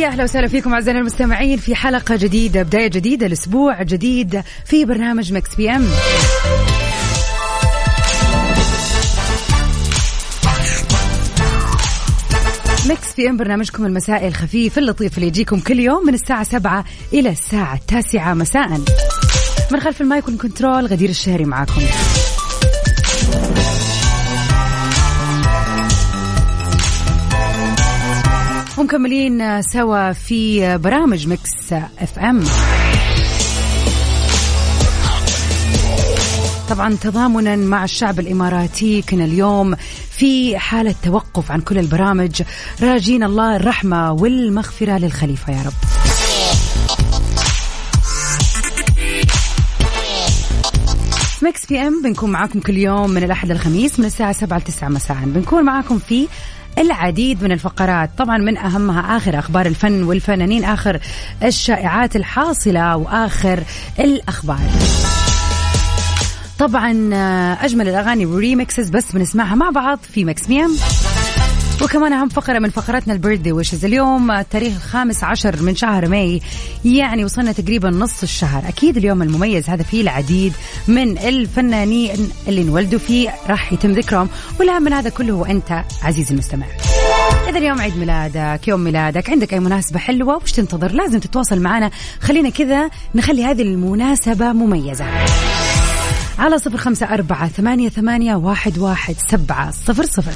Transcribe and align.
ويا 0.00 0.08
أهلا 0.08 0.24
وسهلا 0.24 0.48
فيكم 0.48 0.74
اعزائنا 0.74 1.00
المستمعين 1.00 1.58
في 1.58 1.74
حلقة 1.74 2.16
جديدة 2.16 2.62
بداية 2.62 2.86
جديدة 2.88 3.26
لاسبوع 3.26 3.82
جديد 3.82 4.42
في 4.64 4.84
برنامج 4.84 5.32
Mix 5.32 5.54
PM. 5.54 5.86
Mix 12.88 13.14
PM 13.16 13.36
برنامجكم 13.36 13.86
المسائي 13.86 14.28
الخفيف 14.28 14.78
اللطيف 14.78 15.16
اللي 15.16 15.26
يجيكم 15.26 15.60
كل 15.60 15.78
يوم 15.80 16.06
من 16.06 16.14
الساعة 16.14 16.42
7 16.42 16.84
إلى 17.12 17.28
الساعة 17.28 17.74
التاسعة 17.74 18.34
مساء. 18.34 18.68
من 19.72 19.80
خلف 19.80 20.00
المايك 20.00 20.28
وال 20.28 20.41
control 20.41 20.86
غدير 20.86 21.08
الشهري 21.08 21.44
معاكم. 21.44 21.82
ومكملين 28.80 29.62
سوا 29.62 30.12
في 30.12 30.78
برامج 30.78 31.28
Mix 31.28 31.72
FM 31.72 32.44
طبعا 36.70 36.96
تضامنا 37.00 37.56
مع 37.56 37.84
الشعب 37.84 38.20
الإماراتي. 38.20 39.02
كنا 39.02 39.24
اليوم 39.24 39.74
في 40.10 40.58
حالة 40.58 40.94
توقف 41.02 41.52
عن 41.52 41.60
كل 41.60 41.78
البرامج. 41.78 42.42
راجين 42.82 43.22
الله 43.22 43.56
الرحمة 43.56 44.12
والمغفرة 44.12 44.98
للخليفة 44.98 45.52
يا 45.52 45.62
رب. 45.62 45.72
Mix 51.42 51.66
PM 51.66 52.02
بنكون 52.02 52.30
معاكم 52.30 52.60
كل 52.60 52.76
يوم 52.76 53.10
من 53.10 53.24
الأحد 53.24 53.52
للخميس 53.52 54.00
من 54.00 54.06
الساعة 54.06 54.32
7 54.32 54.58
ل 54.58 54.62
9 54.62 54.88
مساء. 54.88 55.16
بنكون 55.24 55.64
معاكم 55.64 55.98
في 55.98 56.28
العديد 56.78 57.44
من 57.44 57.52
الفقرات. 57.52 58.10
طبعا 58.18 58.38
من 58.38 58.58
أهمها 58.58 59.16
آخر 59.16 59.38
أخبار 59.38 59.66
الفن 59.66 60.02
والفنانين 60.02 60.64
آخر 60.64 61.00
الشائعات 61.42 62.16
الحاصلة 62.16 62.96
وآخر 62.96 63.62
الأخبار. 64.00 64.60
طبعا 66.58 67.10
آه، 67.12 67.64
أجمل 67.64 67.88
الأغاني 67.88 68.26
وال 68.26 68.40
remixes 68.40 68.90
بس 68.90 69.12
بنسمعها 69.12 69.54
مع 69.54 69.70
بعض 69.70 69.98
في 70.12 70.24
Mix 70.24 70.46
PM 70.46 70.76
وكمان 71.82 72.12
أهم 72.12 72.28
فقرة 72.28 72.58
من 72.58 72.70
فقراتنا 72.70 73.12
ال 73.12 73.16
birthday 73.16 73.52
wishes 73.52 73.84
اليوم 73.84 74.30
التاريخ 74.30 74.74
الخامس 74.74 75.24
عشر 75.24 75.62
من 75.62 75.76
شهر 75.76 76.08
ماي 76.08 76.40
يعني 76.84 77.24
وصلنا 77.24 77.52
تقريبا 77.52 77.90
نص 77.90 78.22
الشهر. 78.22 78.68
أكيد 78.68 78.96
اليوم 78.96 79.22
المميز 79.22 79.70
هذا 79.70 79.82
فيه 79.82 80.02
العديد 80.02 80.52
من 80.88 81.18
الفنانين 81.18 82.30
اللي 82.48 82.62
انولدوا 82.62 82.98
فيه 82.98 83.34
راح 83.48 83.72
يتم 83.72 83.92
ذكرهم 83.92 84.28
والأهم 84.60 84.82
من 84.82 84.92
هذا 84.92 85.10
كله 85.10 85.32
هو 85.32 85.44
أنت 85.44 85.84
عزيزي 86.02 86.34
المستمع. 86.34 86.66
إذا 87.48 87.58
اليوم 87.58 87.80
عيد 87.80 87.96
ميلادك 87.96 88.68
يوم 88.68 88.80
ميلادك 88.80 89.30
عندك 89.30 89.52
أي 89.52 89.60
مناسبة 89.60 89.98
حلوة 89.98 90.36
وش 90.36 90.52
تنتظر؟ 90.52 90.92
لازم 90.92 91.18
تتواصل 91.18 91.60
معنا. 91.60 91.90
خلينا 92.20 92.50
كذا 92.50 92.90
نخلي 93.14 93.44
هذه 93.44 93.62
المناسبة 93.62 94.52
مميزة. 94.52 95.04
على 96.38 96.58
صفر 96.58 96.76
خمسة 96.76 97.06
أربعة 97.06 97.48
ثمانية, 97.48 97.88
ثمانية 97.88 98.34
واحد, 98.34 98.78
واحد 98.78 99.14
سبعة 99.30 99.70
صفر 99.70 100.04
صفر. 100.04 100.32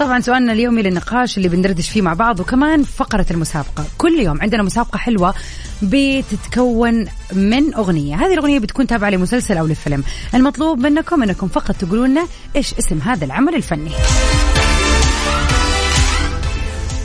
طبعا 0.00 0.20
سؤالنا 0.20 0.52
اليومي 0.52 0.82
للنقاش 0.82 1.36
اللي 1.36 1.48
بندردش 1.48 1.90
فيه 1.90 2.02
مع 2.02 2.14
بعض 2.14 2.40
وكمان 2.40 2.82
فقرة 2.82 3.26
المسابقة. 3.30 3.84
كل 3.98 4.12
يوم 4.12 4.40
عندنا 4.40 4.62
مسابقة 4.62 4.96
حلوة 4.96 5.34
بتتكون 5.82 7.06
من 7.32 7.74
أغنية. 7.74 8.16
هذه 8.16 8.34
الأغنية 8.34 8.58
بتكون 8.58 8.86
تابعة 8.86 9.10
لمسلسل 9.10 9.56
أو 9.56 9.66
لفيلم. 9.66 10.04
المطلوب 10.34 10.78
منكم 10.78 11.22
أنكم 11.22 11.48
فقط 11.48 11.76
تقولوا 11.76 12.06
لنا 12.06 12.26
إيش 12.56 12.74
اسم 12.74 12.98
هذا 12.98 13.24
العمل 13.24 13.54
الفني. 13.54 13.90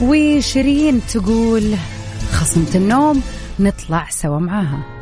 وشيرين 0.00 1.00
تقول 1.14 1.74
خصمة 2.32 2.74
النوم 2.74 3.22
نطلع 3.60 4.06
سوا 4.10 4.38
معاها. 4.38 4.96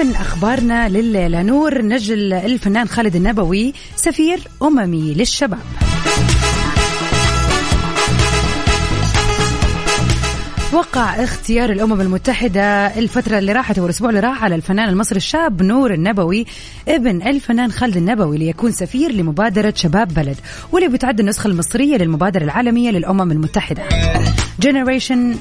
ومن 0.00 0.16
أخبارنا 0.16 0.88
لليلة. 0.88 1.42
نور 1.42 1.82
نجل 1.82 2.32
الفنان 2.32 2.88
خالد 2.88 3.16
النبوي 3.16 3.74
سفير 3.96 4.40
أممي 4.62 5.14
للشباب. 5.14 5.58
وقع 10.72 11.24
اختيار 11.24 11.70
الأمم 11.70 12.00
المتحدة 12.00 12.62
الفترة 12.98 13.38
اللي 13.38 13.52
راحت 13.52 13.78
والاسبوع 13.78 14.10
اللي 14.10 14.20
راح 14.20 14.44
على 14.44 14.54
الفنان 14.54 14.88
المصري 14.88 15.16
الشاب 15.16 15.62
نور 15.62 15.94
النبوي 15.94 16.46
ابن 16.88 17.22
الفنان 17.22 17.72
خالد 17.72 17.96
النبوي 17.96 18.38
ليكون 18.38 18.72
سفير 18.72 19.12
لمبادرة 19.12 19.72
شباب 19.76 20.14
بلد 20.14 20.36
واللي 20.72 20.88
بتعد 20.88 21.20
النسخة 21.20 21.48
المصرية 21.48 21.96
للمبادرة 21.96 22.44
العالمية 22.44 22.90
للأمم 22.90 23.32
المتحدة. 23.32 23.82
Generation 24.62 25.36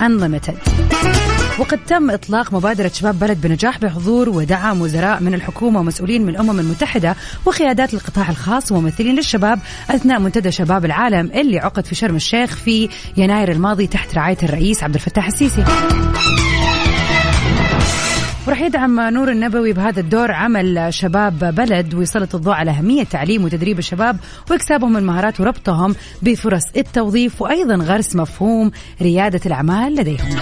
Unlimited. 0.00 1.19
وقد 1.60 1.78
تم 1.86 2.10
إطلاق 2.10 2.54
مبادرة 2.54 2.88
شباب 2.88 3.18
بلد 3.18 3.40
بنجاح 3.40 3.78
بحضور 3.78 4.28
ودعم 4.28 4.80
وزراء 4.80 5.22
من 5.22 5.34
الحكومة 5.34 5.80
ومسؤولين 5.80 6.22
من 6.22 6.28
الأمم 6.28 6.60
المتحدة 6.60 7.16
وقيادات 7.46 7.94
القطاع 7.94 8.30
الخاص 8.30 8.72
وممثلين 8.72 9.14
للشباب 9.14 9.58
أثناء 9.90 10.20
منتدى 10.20 10.50
شباب 10.50 10.84
العالم 10.84 11.30
اللي 11.34 11.58
عقد 11.58 11.84
في 11.84 11.94
شرم 11.94 12.16
الشيخ 12.16 12.56
في 12.56 12.88
يناير 13.16 13.52
الماضي 13.52 13.86
تحت 13.86 14.14
رعاية 14.14 14.36
الرئيس 14.42 14.82
عبد 14.82 14.94
الفتاح 14.94 15.26
السيسي. 15.26 15.64
وراح 18.46 18.60
يدعم 18.60 19.00
نور 19.00 19.30
النبوي 19.30 19.72
بهذا 19.72 20.00
الدور 20.00 20.32
عمل 20.32 20.94
شباب 20.94 21.54
بلد 21.54 21.94
ويسلط 21.94 22.34
الضوء 22.34 22.54
على 22.54 22.70
أهمية 22.70 23.04
تعليم 23.04 23.44
وتدريب 23.44 23.78
الشباب 23.78 24.16
وإكسابهم 24.50 24.96
المهارات 24.96 25.40
وربطهم 25.40 25.94
بفرص 26.22 26.64
التوظيف 26.76 27.42
وأيضا 27.42 27.74
غرس 27.74 28.16
مفهوم 28.16 28.70
ريادة 29.02 29.40
الأعمال 29.46 29.94
لديهم. 29.94 30.40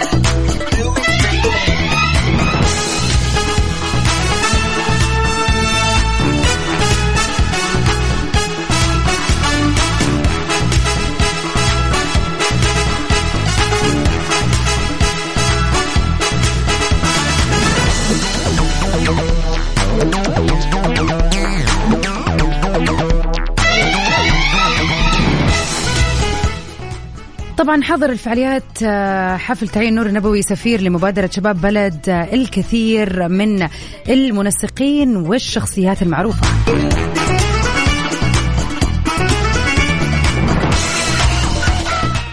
طبعا 27.69 27.83
حضر 27.83 28.11
الفعاليات 28.11 28.83
آه، 28.83 29.37
حفل 29.37 29.69
تعيين 29.69 29.95
نور 29.95 30.07
النبوي 30.07 30.43
سفير 30.43 30.81
لمبادرة 30.81 31.31
شباب 31.33 31.61
بلد 31.61 32.09
آه، 32.09 32.35
الكثير 32.35 33.29
من 33.29 33.69
المنسقين 34.09 35.17
والشخصيات 35.17 36.03
المعروفة. 36.03 36.47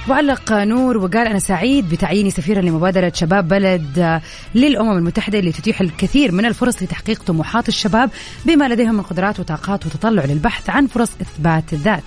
وعلق 0.10 0.54
نور 0.54 0.98
وقال 0.98 1.28
أنا 1.28 1.40
سعيد 1.40 1.90
بتعييني 1.90 2.32
سفيرا 2.32 2.62
لمبادرة 2.62 3.12
شباب 3.16 3.48
بلد 3.48 4.22
للأمم 4.56 4.98
المتحدة 4.98 5.40
اللي 5.40 5.52
تتيح 5.52 5.82
الكثير 5.82 6.32
من 6.32 6.46
الفرص 6.46 6.84
لتحقيق 6.84 7.24
طموحات 7.24 7.68
الشباب 7.68 8.10
بما 8.46 8.68
لديهم 8.68 8.96
من 8.96 9.02
قدرات 9.02 9.40
وطاقات 9.40 9.86
وتطلع 9.86 10.26
للبحث 10.26 10.70
عن 10.70 10.88
فرص 10.88 11.12
إثبات 11.22 11.74
الذات. 11.74 12.04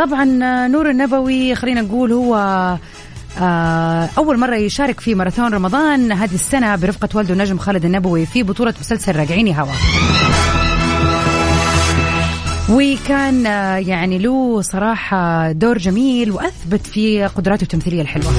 طبعا 0.00 0.24
نور 0.68 0.90
النبوي 0.90 1.54
خلينا 1.54 1.80
نقول 1.80 2.12
هو 2.12 2.34
آه، 3.40 4.08
أول 4.18 4.38
مرة 4.38 4.56
يشارك 4.56 5.00
في 5.00 5.14
ماراثون 5.14 5.54
رمضان 5.54 6.12
هذه 6.12 6.34
السنة 6.34 6.76
برفقة 6.76 7.08
والده 7.14 7.32
النجم 7.32 7.58
خالد 7.58 7.84
النبوي 7.84 8.26
في 8.26 8.42
بطولة 8.42 8.74
مسلسل 8.80 9.16
راجعيني 9.16 9.60
هوا. 9.60 9.72
وكان 12.72 13.46
آه، 13.46 13.76
يعني 13.76 14.18
له 14.18 14.60
صراحة 14.60 15.52
دور 15.52 15.78
جميل 15.78 16.32
وأثبت 16.32 16.86
في 16.86 17.24
قدراته 17.24 17.62
التمثيلية 17.62 18.02
الحلوة. 18.02 18.32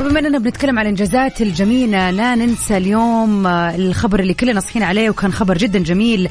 وبما 0.00 0.20
أننا 0.20 0.38
بنتكلم 0.38 0.78
عن 0.78 0.84
الانجازات 0.84 1.42
الجميلة 1.42 2.10
لا 2.10 2.34
ننسى 2.34 2.76
اليوم 2.76 3.46
آه، 3.46 3.74
الخبر 3.74 4.20
اللي 4.20 4.34
كلنا 4.34 4.60
صحينا 4.60 4.86
عليه 4.86 5.10
وكان 5.10 5.32
خبر 5.32 5.58
جدا 5.58 5.78
جميل. 5.78 6.28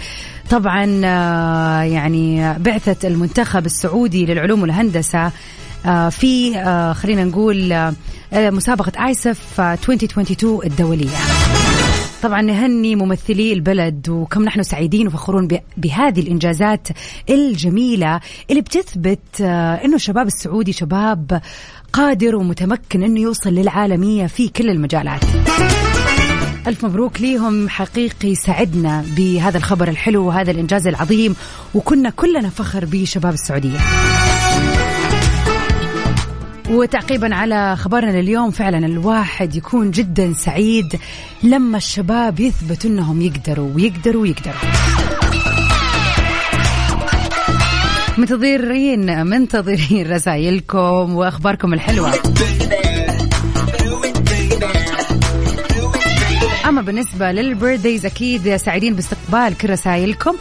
طبعا 0.50 1.02
آه، 1.06 1.82
يعني 1.82 2.54
بعثة 2.60 3.08
المنتخب 3.08 3.66
السعودي 3.66 4.26
للعلوم 4.26 4.62
والهندسة 4.62 5.32
في 6.10 6.54
خلينا 6.98 7.24
نقول 7.24 7.92
مسابقة 8.34 9.06
ايسف 9.08 9.62
2022 9.62 10.60
الدولية. 10.66 11.39
طبعا 12.24 12.42
نهني 12.42 12.96
ممثلي 12.96 13.54
البلد 13.54 14.10
وكم 14.10 14.44
نحن 14.44 14.64
سعيدين 14.64 15.08
وفخورون 15.08 15.48
بهذه 15.78 16.20
الإنجازات 16.20 16.88
الجميلة 17.30 18.20
اللي 18.50 18.62
بتثبت 18.62 19.42
آه، 19.42 19.76
إنه 19.86 19.96
الشباب 19.96 20.28
السعودي 20.28 20.74
شباب 20.74 21.42
قادر 21.94 22.36
ومتمكن 22.36 23.04
إنه 23.04 23.20
يوصل 23.20 23.50
للعالمية 23.50 24.28
في 24.28 24.48
كل 24.48 24.70
المجالات. 24.70 25.22
ألف 26.68 26.86
مبروك 26.86 27.22
ليهم 27.22 27.70
حقيقي 27.70 28.36
سعدنا 28.36 29.06
بهذا 29.18 29.58
الخبر 29.58 29.88
الحلو 29.88 30.28
وهذا 30.28 30.52
الإنجاز 30.52 30.88
العظيم 30.88 31.36
وكنا 31.76 32.10
كلنا 32.10 32.50
فخر 32.50 32.86
بشباب 32.86 33.34
السعودية 33.34 33.78
وتعقيبا 36.70 37.36
على 37.36 37.76
خبرنا 37.76 38.22
لليوم 38.22 38.52
فعلا 38.52 38.86
الواحد 38.86 39.56
يكون 39.56 39.92
جدا 39.92 40.34
سعيد 40.34 41.00
لما 41.44 41.78
الشباب 41.78 42.40
يثبتوا 42.40 42.90
إنهم 42.90 43.22
يقدروا 43.22 43.70
ويقدروا 43.76 44.22
ويقدروا. 44.22 44.56
منتظرين 48.18 49.26
منتظرين 49.28 50.12
رسائلكم 50.12 51.16
وأخباركم 51.16 51.74
الحلوة. 51.74 52.14
بالنسبة 56.82 57.32
لل 57.32 57.45
birthdays 57.45 58.06
أكيد 58.06 58.56
سعيدين 58.56 58.94
باستقبال 58.94 59.58
كل 59.58 59.70
رسائلكم. 59.70 60.36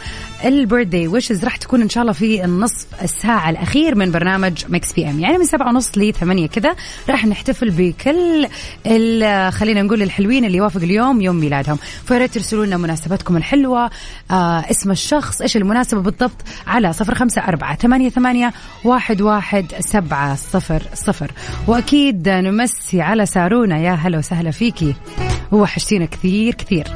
ال 0.45 0.52
birthday 0.52 1.07
wishes 1.07 1.43
راح 1.43 1.55
تكون 1.55 1.81
إن 1.81 1.89
شاء 1.89 2.01
الله 2.01 2.13
في 2.13 2.45
النصف 2.45 2.87
الساعة 3.01 3.49
الأخير 3.49 3.95
من 3.95 4.11
برنامج 4.11 4.65
Mix 4.69 4.93
PM 4.93 5.19
يعني 5.19 5.37
من 5.37 5.45
سبعة 5.45 5.69
ونص 5.69 5.97
لثمانية 5.97 6.47
كذا 6.47 6.75
راح 7.09 7.25
نحتفل 7.25 7.69
بكل 7.69 8.47
خلينا 9.51 9.81
نقول 9.81 10.01
الحلوين 10.01 10.45
اللي 10.45 10.57
يوافق 10.57 10.81
اليوم 10.81 11.21
يوم 11.21 11.35
ميلادهم. 11.35 11.77
فياريت 12.05 12.33
ترسلوا 12.33 12.65
لنا 12.65 12.77
مناسباتكم 12.77 13.37
الحلوة 13.37 13.89
آه 14.31 14.65
اسم 14.71 14.91
الشخص 14.91 15.41
إيش 15.41 15.57
المناسبة 15.57 16.01
بالضبط 16.01 16.41
على 16.67 16.93
صفر 16.93 17.15
خمسة 17.15 17.41
أربعة 17.41 17.75
ثمانية, 17.75 18.09
ثمانية 18.09 18.53
واحد, 18.83 19.21
واحد 19.21 19.65
سبعة 19.79 20.35
صفر 20.35 20.81
صفر. 20.93 21.31
وأكيد 21.67 22.29
نمسي 22.29 23.01
على 23.01 23.25
سارونا. 23.25 23.79
يا 23.79 23.91
هلا 23.91 24.17
وسهلا 24.17 24.51
فيكي. 24.51 24.95
وحشتينا 25.51 26.05
كثير 26.05 26.53
كثير 26.53 26.87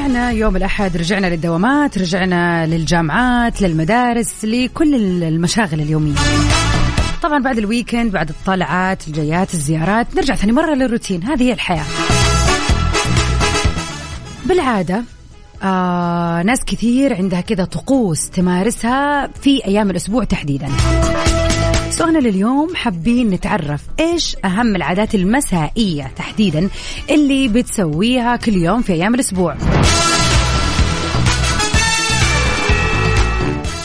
ورجعنا 0.00 0.30
يوم 0.30 0.56
الأحد 0.56 0.96
رجعنا 0.96 1.26
للدوامات 1.26 1.98
رجعنا 1.98 2.66
للجامعات 2.66 3.62
للمدارس 3.62 4.44
لكل 4.44 4.94
المشاغل 5.22 5.80
اليومية. 5.80 6.14
طبعا 7.22 7.42
بعد 7.42 7.58
الويكند 7.58 8.12
بعد 8.12 8.28
الطلعات 8.28 9.08
الجيات 9.08 9.54
الزيارات 9.54 10.06
نرجع 10.16 10.34
ثاني 10.34 10.52
مرة 10.52 10.74
للروتين. 10.74 11.22
هذه 11.22 11.42
هي 11.42 11.52
الحياة. 11.52 11.84
بالعادة 14.46 15.04
آه 15.62 16.42
ناس 16.42 16.64
كثير 16.64 17.14
عندها 17.14 17.40
كذا 17.40 17.64
طقوس 17.64 18.30
تمارسها 18.30 19.26
في 19.42 19.64
أيام 19.64 19.90
الأسبوع 19.90 20.24
تحديدا. 20.24 20.68
سؤالنا 21.90 22.18
لليوم 22.18 22.74
حابين 22.74 23.30
نتعرف 23.30 23.80
إيش 24.00 24.36
أهم 24.44 24.76
العادات 24.76 25.14
المسائية 25.14 26.12
تحديدا 26.16 26.68
اللي 27.10 27.48
بتسويها 27.48 28.36
كل 28.36 28.54
يوم 28.54 28.82
في 28.82 28.92
أيام 28.92 29.14
الأسبوع. 29.14 29.56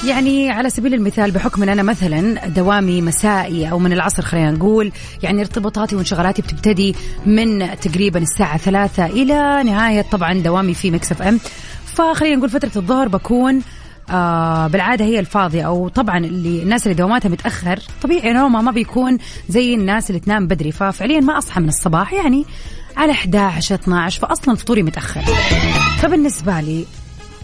يعني 0.07 0.49
على 0.49 0.69
سبيل 0.69 0.93
المثال 0.93 1.31
بحكم 1.31 1.63
إن 1.63 1.69
أنا 1.69 1.83
مثلا 1.83 2.47
دوامي 2.47 3.01
مسائي 3.01 3.71
أو 3.71 3.79
من 3.79 3.93
العصر 3.93 4.23
خلينا 4.23 4.51
نقول 4.51 4.91
يعني 5.23 5.41
ارتباطاتي 5.41 5.95
وانشغالاتي 5.95 6.41
بتبتدي 6.41 6.95
من 7.25 7.79
تقريبا 7.79 8.19
الساعة 8.19 8.57
ثلاثة 8.57 9.05
إلى 9.05 9.63
نهاية 9.63 10.01
طبعا 10.01 10.33
دوامي 10.33 10.73
في 10.73 10.91
Mix 10.91 11.11
FM. 11.11 11.39
فخلينا 11.85 12.35
نقول 12.35 12.49
فترة 12.49 12.71
الظهر 12.75 13.07
بكون 13.07 13.61
آه 14.09 14.67
بالعادة 14.67 15.05
هي 15.05 15.19
الفاضية 15.19 15.61
أو 15.67 15.87
طبعا 15.87 16.17
اللي 16.17 16.63
الناس 16.63 16.83
اللي 16.83 16.95
دواماتها 16.95 17.29
متأخر 17.29 17.79
طبيعي 18.01 18.33
نومها 18.33 18.61
ما 18.61 18.71
بيكون 18.71 19.17
زي 19.49 19.75
الناس 19.75 20.09
اللي 20.09 20.19
تنام 20.19 20.47
بدري. 20.47 20.71
ففعليا 20.71 21.19
ما 21.19 21.37
أصحى 21.37 21.61
من 21.61 21.67
الصباح 21.69 22.13
يعني 22.13 22.45
على 22.97 23.11
11 23.11 23.75
12 23.75 24.21
فاصلا 24.27 24.55
فطوري 24.55 24.83
متأخر. 24.83 25.21
فبالنسبة 25.97 26.59
لي 26.61 26.85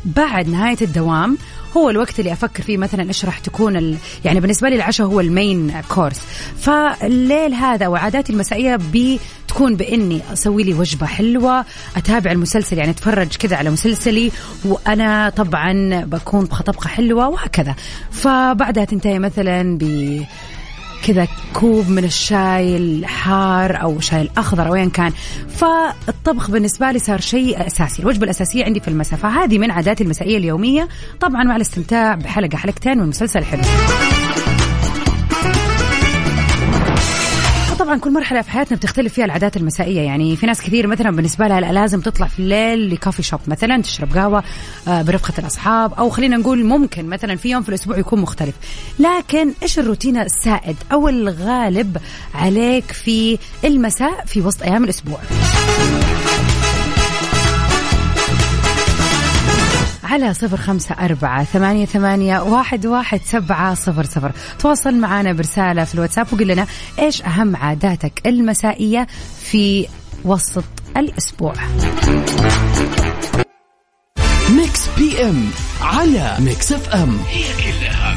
بعد 0.05 0.47
نهاية 0.50 0.77
الدوام 0.81 1.38
هو 1.77 1.89
الوقت 1.89 2.19
اللي 2.19 2.33
أفكر 2.33 2.63
فيه 2.63 2.77
مثلا 2.77 3.07
إيش 3.07 3.25
راح 3.25 3.39
تكون 3.39 3.77
ال... 3.77 3.97
يعني 4.25 4.39
بالنسبة 4.39 4.69
لي 4.69 4.75
العشاء 4.75 5.07
هو 5.07 5.19
المين 5.19 5.81
كورس 5.89 6.21
فالليل 6.59 7.53
هذا 7.53 7.87
وعاداتي 7.87 8.33
المسائية 8.33 8.79
بتكون 8.93 9.75
بإني 9.75 10.21
أسوي 10.33 10.63
لي 10.63 10.73
وجبة 10.73 11.05
حلوة 11.05 11.65
أتابع 11.97 12.31
المسلسل 12.31 12.77
يعني 12.77 12.91
أتفرج 12.91 13.27
كذا 13.27 13.55
على 13.55 13.69
مسلسلي 13.69 14.31
وأنا 14.65 15.29
طبعا 15.29 16.01
بكون 16.05 16.45
طبخه 16.45 16.89
حلوة 16.89 17.29
وهكذا. 17.29 17.75
فبعدها 18.11 18.85
تنتهي 18.85 19.19
مثلا 19.19 19.77
ب 19.77 19.83
كذا 21.08 21.27
كوب 21.53 21.89
من 21.89 22.03
الشاي 22.03 22.77
الحار 22.77 23.81
أو 23.81 24.00
شاي 24.00 24.22
الأخضر 24.22 24.67
أو 24.67 24.75
ايا 24.75 24.86
كان. 24.86 25.12
فالطبخ 25.50 26.51
بالنسبة 26.51 26.91
لي 26.91 27.00
صار 27.00 27.22
شيء 27.22 27.67
أساسي. 27.67 28.01
الوجبة 28.01 28.24
الأساسية 28.24 28.65
عندي 28.65 28.79
في 28.79 28.88
المساء 28.88 29.20
فهذه 29.20 29.58
من 29.58 29.72
عاداتي 29.72 30.03
المسائية 30.03 30.38
اليومية 30.38 30.88
طبعا 31.20 31.43
مع 31.43 31.55
الاستمتاع 31.55 32.15
بحلقة 32.15 32.58
حلقتين 32.58 32.98
من 32.98 33.08
مسلسل 33.08 33.43
حلو. 33.43 33.62
طبعا 37.91 38.01
كل 38.01 38.13
مرحلة 38.13 38.41
في 38.41 38.51
حياتنا 38.51 38.77
بتختلف 38.77 39.13
فيها 39.13 39.25
العادات 39.25 39.57
المسائية. 39.57 40.01
يعني 40.01 40.36
في 40.36 40.45
ناس 40.45 40.62
كثير 40.62 40.88
مثلا 40.88 41.15
بالنسبة 41.15 41.48
لها 41.48 41.60
لازم 41.60 42.01
تطلع 42.01 42.27
في 42.27 42.39
الليل 42.39 42.89
لكافي 42.93 43.24
شوب 43.24 43.39
مثلا 43.48 43.81
تشرب 43.81 44.13
قهوة 44.13 44.43
آه، 44.88 45.01
برفقة 45.01 45.33
الأصحاب 45.39 45.93
أو 45.93 46.10
خلينا 46.10 46.38
نقول 46.38 46.65
ممكن 46.65 47.05
مثلا 47.05 47.36
في 47.36 47.50
يوم 47.50 47.63
في 47.63 47.69
الأسبوع 47.69 47.98
يكون 47.98 48.21
مختلف. 48.21 48.55
لكن 49.00 49.53
إيش 49.63 49.79
الروتين 49.79 50.17
السائد 50.17 50.75
أو 50.91 51.10
الغالب 51.10 51.98
عليك 52.33 52.91
في 52.91 53.38
المساء 53.65 54.25
في 54.25 54.41
وسط 54.41 54.63
أيام 54.63 54.83
الأسبوع؟ 54.83 55.19
على 60.12 60.34
صفر 60.34 60.58
خمسة 60.58 60.96
أربعة 60.96 61.44
ثمانية, 61.44 61.86
ثمانية 61.86 62.39
واحد, 62.39 62.86
واحد 62.86 63.22
سبعة 63.25 63.74
صفر 63.74 64.03
صفر. 64.03 64.32
تواصل 64.60 64.96
معنا 64.96 65.34
برسالة 65.34 65.84
في 65.84 65.96
الواتساب 65.96 66.27
وقل 66.34 66.48
لنا 66.48 66.68
إيش 67.00 67.22
أهم 67.22 67.56
عاداتك 67.56 68.22
المسائية 68.25 69.08
في 69.44 69.88
وسط 70.25 70.63
الأسبوع. 70.98 71.53
ميكس 74.50 74.89
بي 74.98 75.24
إم 75.24 75.50
على 75.82 76.38
ميكس 76.39 76.72
إف 76.72 76.89
إم. 76.89 77.20
هي 77.30 77.44
كلها 77.63 78.11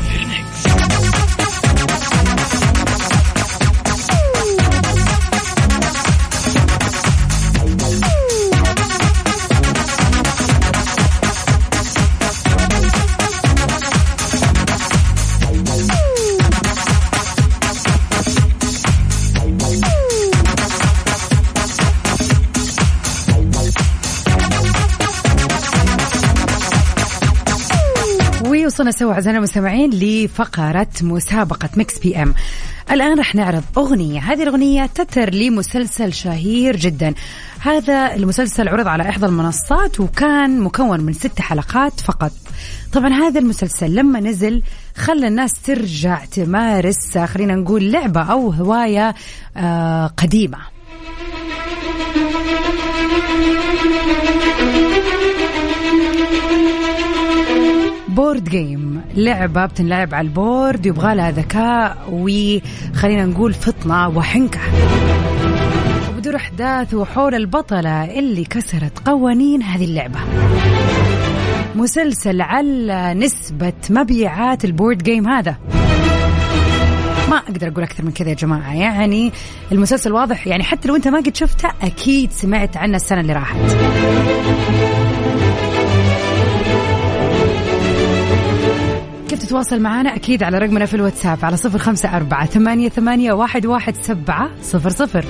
وصلنا 28.85 28.99
سوا 28.99 29.13
أعزائنا 29.13 29.39
المستمعين 29.39 29.91
لفقرة 29.91 30.89
مسابقة 31.03 31.69
Mix 31.77 31.99
PM. 31.99 32.35
الآن 32.91 33.19
رح 33.19 33.35
نعرض 33.35 33.63
أغنية. 33.79 34.21
هذه 34.21 34.43
الأغنية 34.43 34.87
تتر 34.87 35.35
لمسلسل 35.35 36.13
شهير 36.13 36.77
جدا. 36.77 37.15
هذا 37.61 38.15
المسلسل 38.15 38.69
عرض 38.69 38.89
على 38.89 39.09
إحدى 39.09 39.27
المنصات 39.27 40.01
وكان 40.01 40.61
مكون 40.61 41.01
من 41.01 41.13
ست 41.13 41.41
حلقات 41.41 42.01
فقط. 42.01 42.33
طبعا 42.93 43.09
هذا 43.09 43.41
المسلسل 43.41 43.95
لما 43.95 44.21
نزل 44.21 44.63
خلى 44.97 45.29
الناس 45.29 45.53
ترجع 45.53 46.25
تمارس 46.25 47.19
خلينا 47.19 47.55
نقول 47.55 47.93
لعبة 47.93 48.21
أو 48.23 48.51
هواية 48.51 49.15
آه 49.57 50.07
قديمة. 50.07 50.74
board 58.15 58.45
game 58.45 59.03
لعبة 59.15 59.67
بتنلعب 59.67 60.15
على 60.15 60.27
ال 60.27 60.37
board 60.37 60.87
يبغى 60.87 61.15
لها 61.15 61.31
ذكاء 61.31 61.97
وخلينا 62.11 63.27
نقول 63.27 63.55
فطنة 63.55 64.09
وحنكة. 64.09 64.61
وبدور 66.09 66.37
أحداث 66.37 66.95
وحول 66.95 67.35
البطلة 67.35 68.19
اللي 68.19 68.45
كسرت 68.45 68.99
قوانين 69.09 69.63
هذه 69.63 69.85
اللعبة. 69.85 70.19
مسلسل 71.75 72.41
على 72.41 73.15
نسبة 73.15 73.73
مبيعات 73.91 74.65
ال 74.65 74.71
board 74.71 75.03
game 75.03 75.29
هذا. 75.29 75.57
ما 77.31 77.37
أقدر 77.37 77.69
أقول 77.69 77.83
أكثر 77.83 78.05
من 78.05 78.11
كذا 78.11 78.29
يا 78.29 78.35
جماعة. 78.35 78.75
يعني 78.75 79.33
المسلسل 79.73 80.13
واضح. 80.13 80.47
يعني 80.47 80.65
حتى 80.65 80.89
لو 80.89 80.97
أنت 80.97 81.09
ما 81.09 81.19
قد 81.19 81.37
شفته 81.37 81.69
أكيد 81.83 82.31
سمعت 82.33 82.77
عنه 82.77 82.97
السنة 82.97 83.21
اللي 83.21 83.33
راحت. 83.33 83.57
تتواصل 89.45 89.81
معنا 89.81 90.17
أكيد 90.17 90.43
على 90.43 90.59
رقمنا 90.59 90.87
في 90.87 90.95
الواتساب 90.95 91.39
على 91.43 91.57
صفر 91.57 91.79
خمسة 91.79 92.17
أربعة 92.17 92.47
ثمانية, 92.47 92.89
ثمانية 92.89 93.33
واحد, 93.33 93.67
واحد 93.67 93.95
سبعة 94.01 94.51
صفر 94.63 94.91
صفر. 94.91 95.25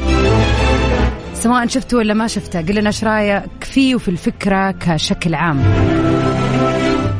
سواء 1.34 1.66
شفته 1.66 1.96
ولا 1.96 2.14
ما 2.14 2.26
شفته 2.26 2.60
قل 2.60 2.74
لنا 2.74 2.86
إيش 2.86 3.04
رأيك 3.04 3.64
فيه 3.64 3.94
وفي 3.94 4.08
الفكرة 4.08 4.70
كشكل 4.70 5.34
عام. 5.34 5.58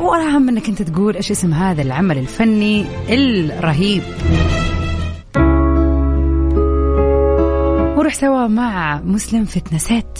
والأهم 0.00 0.48
إنك 0.48 0.68
أنت 0.68 0.82
تقول 0.82 1.16
إيش 1.16 1.30
اسم 1.30 1.52
هذا 1.52 1.82
العمل 1.82 2.18
الفني 2.18 2.86
الرهيب. 3.08 4.02
وروح 7.96 8.14
سوا 8.14 8.46
مع 8.46 9.00
مسلم 9.04 9.44
فتنسات 9.44 10.18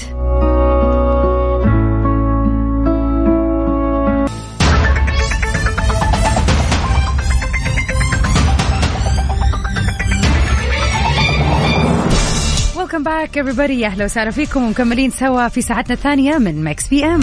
Welcome 12.94 13.04
back 13.04 13.38
everybody. 13.38 13.84
أهلا 13.84 14.04
وسهلا 14.04 14.30
فيكم. 14.30 14.62
ومكملين 14.62 15.10
سوا 15.10 15.48
في 15.48 15.62
ساعتنا 15.62 15.94
الثانية 15.94 16.38
من 16.38 16.64
Mix 16.64 16.88
PM 16.88 17.20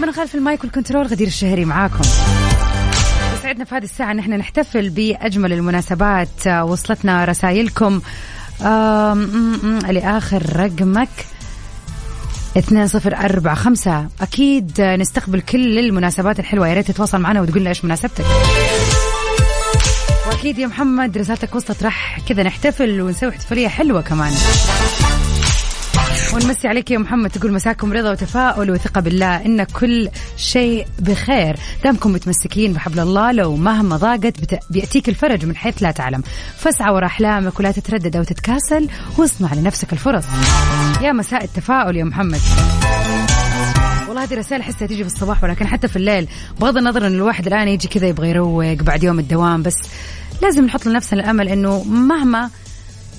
من 0.00 0.12
خلف 0.12 0.34
ال 0.34 0.41
mic 0.41 0.64
وال 0.64 0.73
control 0.73 1.06
غدير 1.06 1.26
الشهري 1.26 1.64
معاكم. 1.64 2.00
يسعدنا 3.38 3.64
في 3.64 3.74
هذه 3.74 3.84
الساعة 3.84 4.10
إن 4.10 4.18
إحنا 4.18 4.36
نحتفل 4.36 4.90
بأجمل 4.90 5.52
المناسبات. 5.52 6.46
وصلتنا 6.46 7.24
رسائلكم. 7.24 8.00
لآخر 9.90 10.56
رقمك. 10.56 11.08
اثنين 12.58 12.88
صفر 12.88 13.16
أربعة 13.16 13.54
خمسة. 13.54 14.08
أكيد 14.20 14.80
نستقبل 14.80 15.40
كل 15.40 15.78
المناسبات 15.78 16.38
الحلوة. 16.38 16.68
يا 16.68 16.74
ريت 16.74 16.90
تتواصل 16.90 17.20
معنا 17.20 17.40
وتقول 17.40 17.60
لنا 17.60 17.68
إيش 17.68 17.84
مناسبتك. 17.84 18.24
واكيد 20.40 20.58
يا 20.58 20.66
محمد 20.66 21.18
رسالتك 21.18 21.54
وصلت 21.54 21.82
راح 21.82 22.20
كذا 22.20 22.42
نحتفل 22.42 23.00
ونسوي 23.00 23.30
احتفالية 23.30 23.68
حلوة 23.68 24.02
كمان. 24.02 24.32
ونمسي 26.34 26.68
عليك 26.68 26.90
يا 26.90 26.98
محمد 26.98 27.30
تقول 27.30 27.52
مساكم 27.52 27.92
رضا 27.92 28.10
وتفاؤل 28.10 28.70
وثقة 28.70 29.00
بالله 29.00 29.36
إن 29.46 29.64
كل 29.64 30.08
شيء 30.36 30.86
بخير. 30.98 31.56
دامكم 31.84 32.12
متمسكين 32.12 32.72
بحبل 32.72 33.00
الله 33.00 33.32
لو 33.32 33.56
مهما 33.56 33.96
ضاقت. 33.96 34.34
بيأتيك 34.70 35.08
الفرج 35.08 35.44
من 35.44 35.56
حيث 35.56 35.82
لا 35.82 35.90
تعلم. 35.90 36.22
فاسعى 36.56 36.92
ورا 36.92 37.06
أحلامك 37.06 37.60
ولا 37.60 37.72
تتردد 37.72 38.16
أو 38.16 38.22
تتكاسل 38.22 38.88
واصنع 39.18 39.54
لنفسك 39.54 39.92
الفرص. 39.92 40.24
يا 41.00 41.12
مساء 41.12 41.44
التفاؤل 41.44 41.96
يا 41.96 42.04
محمد. 42.04 42.40
والله 44.08 44.22
هذه 44.22 44.34
رسائل 44.34 44.60
أحسها 44.60 44.86
تيجي 44.86 45.04
في 45.04 45.14
الصباح 45.14 45.44
ولكن 45.44 45.66
حتى 45.66 45.88
في 45.88 45.96
الليل. 45.96 46.28
بغض 46.60 46.76
النظر 46.76 47.06
إن 47.06 47.14
الواحد 47.14 47.46
الآن 47.46 47.68
يجي 47.68 47.88
كذا 47.88 48.06
يبغى 48.06 48.28
يروق 48.28 48.72
بعد 48.72 49.04
يوم 49.04 49.18
الدوام 49.18 49.62
بس 49.62 49.74
لازم 50.42 50.64
نحط 50.64 50.86
لنفسنا 50.86 51.20
الأمل 51.20 51.48
إنه 51.48 51.84
مهما 51.84 52.50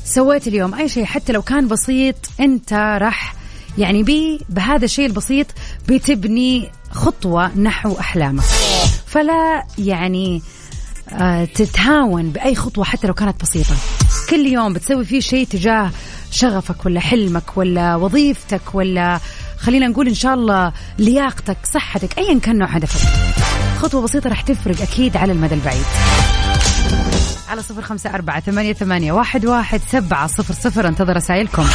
سويت 0.06 0.48
اليوم 0.48 0.74
أي 0.74 0.90
شيء 0.90 1.06
حتى 1.06 1.34
لو 1.34 1.42
كان 1.42 1.68
بسيط 1.68 2.16
أنت 2.40 2.74
راح 3.02 3.36
يعني 3.78 4.04
بي 4.04 4.40
بهذا 4.50 4.86
الشيء 4.86 5.06
البسيط 5.06 5.48
بتبني 5.88 6.70
خطوة 6.92 7.58
نحو 7.58 8.00
أحلامك. 8.00 8.44
فلا 9.08 9.64
يعني 9.78 10.42
آه 11.10 11.46
تتهاون 11.46 12.30
بأي 12.30 12.56
خطوة 12.56 12.84
حتى 12.84 13.08
لو 13.08 13.14
كانت 13.14 13.42
بسيطة. 13.42 13.76
كل 14.30 14.46
يوم 14.46 14.74
بتسوي 14.74 15.06
فيه 15.06 15.20
شيء 15.20 15.48
تجاه 15.48 15.92
شغفك 16.32 16.86
ولا 16.86 17.00
حلمك 17.00 17.58
ولا 17.58 17.96
وظيفتك 17.96 18.62
ولا 18.76 19.20
خلينا 19.62 19.88
نقول 19.88 20.08
إن 20.08 20.14
شاء 20.14 20.34
الله 20.34 20.74
لياقتك 21.00 21.58
صحتك 21.74 22.18
ايا 22.18 22.40
كان 22.40 22.58
نوع 22.58 22.68
هدفك. 22.68 23.10
خطوة 23.80 24.02
بسيطة 24.02 24.30
راح 24.30 24.42
تفرق 24.42 24.82
أكيد 24.82 25.18
على 25.18 25.32
المدى 25.32 25.56
البعيد. 25.56 25.86
على 27.50 27.62
صفر 27.62 27.82
خمسة 27.82 28.14
أربعة 28.14 28.40
ثمانية, 28.40 28.74
ثمانية 28.74 29.12
واحد, 29.12 29.46
واحد 29.46 29.82
سبعة 29.92 30.28
صفر 30.28 30.54
صفر 30.54 30.88
انتظر 30.88 31.16
رسائلكم. 31.16 31.66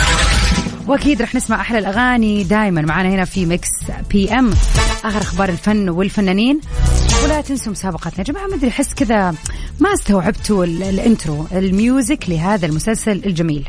وأكيد 0.86 1.22
رح 1.22 1.34
نسمع 1.34 1.60
أحلى 1.60 1.78
الأغاني 1.78 2.44
دائما 2.44 2.80
معنا 2.80 3.08
هنا 3.08 3.24
في 3.24 3.46
Mix 3.46 3.68
PM 4.10 4.50
آخر 5.04 5.20
أخبار 5.20 5.48
الفن 5.48 5.88
والفنانين. 5.88 6.60
ولا 7.24 7.40
تنسوا 7.40 7.72
مسابقتنا. 7.72 8.18
يا 8.18 8.24
جماعة 8.24 8.46
ما 8.46 8.54
أدري 8.54 8.68
أحس 8.68 8.94
كذا 8.94 9.34
ما 9.80 9.94
استوعبتوا 9.94 10.64
ال 10.64 10.78
intro 10.78 11.46
ال 11.52 11.64
music 11.64 12.24
لهذا 12.28 12.66
المسلسل 12.66 13.22
الجميل. 13.26 13.68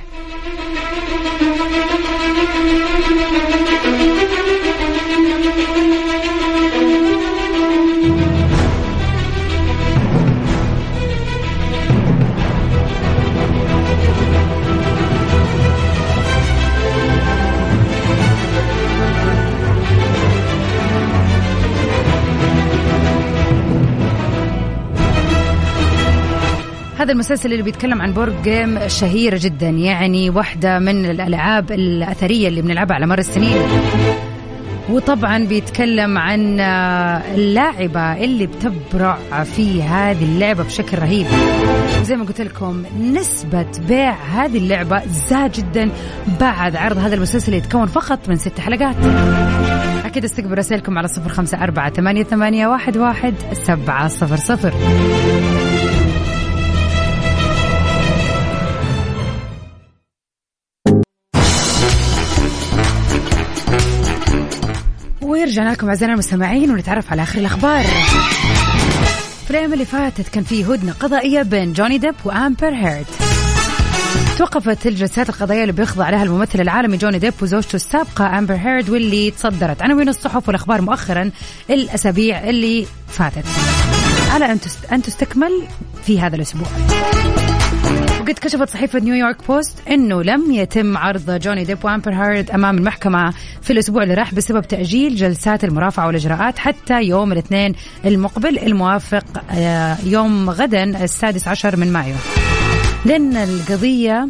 هذا 26.99 27.11
المسلسل 27.11 27.51
اللي 27.51 27.63
بيتكلم 27.63 28.01
عن 28.01 28.11
بورد 28.11 28.43
جيم 28.43 28.79
شهيرة 28.87 29.39
جدا 29.41 29.69
يعني 29.69 30.29
واحدة 30.29 30.79
من 30.79 31.05
الألعاب 31.05 31.71
الأثرية 31.71 32.47
اللي 32.47 32.61
بنلعبها 32.61 32.95
على 32.95 33.07
مر 33.07 33.17
السنين. 33.19 33.57
وطبعا 34.89 35.45
بيتكلم 35.45 36.17
عن 36.17 36.59
اللاعبة 37.35 38.23
اللي 38.23 38.47
بتبرع 38.47 39.43
في 39.43 39.83
هذه 39.83 40.23
اللعبة 40.23 40.63
بشكل 40.63 40.97
رهيب. 40.97 41.25
وزي 42.01 42.15
ما 42.15 42.25
قلت 42.25 42.41
لكم 42.41 42.83
نسبة 43.01 43.67
بيع 43.87 44.13
هذه 44.13 44.57
اللعبة 44.57 45.01
زاد 45.05 45.51
جدا 45.51 45.89
بعد 46.39 46.75
عرض 46.75 46.97
هذا 46.97 47.15
المسلسل 47.15 47.47
اللي 47.47 47.57
يتكون 47.57 47.85
فقط 47.85 48.29
من 48.29 48.35
ست 48.35 48.59
حلقات. 48.59 48.95
أكيد 50.05 50.23
استقبل 50.23 50.57
رسائلكم 50.57 50.97
على 50.97 51.07
صفر 51.07 51.29
خمسة 51.29 51.63
أربعة 51.63 51.89
ثمانية, 51.89 52.23
ثمانية 52.23 52.67
واحد, 52.67 52.97
واحد 52.97 53.33
سبعة 53.53 54.07
صفر 54.07 54.35
صفر. 54.35 54.73
رجعنا 65.47 65.69
لكم 65.69 65.87
أعزائنا 65.87 66.13
المستمعين 66.13 66.71
ونتعرف 66.71 67.11
على 67.11 67.21
آخر 67.21 67.39
الأخبار. 67.39 67.83
في 69.45 69.51
الأيام 69.51 69.73
اللي 69.73 69.85
فاتت 69.85 70.29
كان 70.29 70.43
في 70.43 70.65
هدنة 70.65 70.91
قضائية 70.91 71.41
بين 71.41 71.73
جوني 71.73 71.97
ديب 71.97 72.15
وأمبر 72.25 72.73
هيرد. 72.73 73.05
توقفت 74.37 74.87
الجلسات 74.87 75.29
القضائية 75.29 75.61
اللي 75.61 75.73
بيخضع 75.73 76.09
لها 76.09 76.23
الممثل 76.23 76.61
العالمي 76.61 76.97
جوني 76.97 77.19
ديب 77.19 77.33
وزوجته 77.41 77.75
السابقة 77.75 78.39
أمبر 78.39 78.55
هيرد 78.55 78.89
واللي 78.89 79.31
تصدرت 79.31 79.81
عناوين 79.81 80.09
الصحف 80.09 80.47
والأخبار 80.47 80.81
مؤخرا 80.81 81.31
الأسابيع 81.69 82.49
اللي 82.49 82.85
فاتت. 83.07 83.45
على 84.31 84.57
أن 84.91 85.01
تستكمل 85.01 85.67
في 86.05 86.21
هذا 86.21 86.35
الأسبوع. 86.35 86.67
وقد 88.27 88.39
كشفت 88.39 88.69
صحيفة 88.69 88.99
نيويورك 88.99 89.47
بوست 89.47 89.87
أنه 89.89 90.23
لم 90.23 90.51
يتم 90.51 90.97
عرض 90.97 91.31
جوني 91.31 91.63
ديب 91.63 91.77
وأمبر 91.85 92.13
هارد 92.13 92.51
أمام 92.51 92.77
المحكمة 92.77 93.33
في 93.61 93.73
الأسبوع 93.73 94.03
اللي 94.03 94.13
راح 94.13 94.33
بسبب 94.33 94.67
تأجيل 94.67 95.15
جلسات 95.15 95.63
المرافعة 95.63 96.07
والإجراءات 96.07 96.59
حتى 96.59 97.03
يوم 97.03 97.31
الاثنين 97.31 97.75
المقبل 98.05 98.59
الموافق 98.59 99.23
آه، 99.51 99.97
يوم 100.03 100.49
غدا 100.49 101.03
السادس 101.03 101.47
عشر 101.47 101.77
من 101.77 101.93
مايو. 101.93 102.15
لأن 103.05 103.37
القضية 103.37 104.27